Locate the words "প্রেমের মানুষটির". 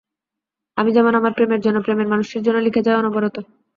1.81-2.45